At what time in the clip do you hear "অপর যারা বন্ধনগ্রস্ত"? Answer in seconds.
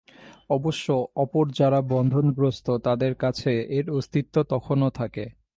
1.15-2.67